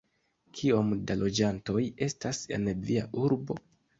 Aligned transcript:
Kiom 0.59 0.89
da 1.11 1.17
loĝantoj 1.19 1.83
estas 2.07 2.39
en 2.57 2.65
via 2.87 3.07
urbo? 3.27 3.61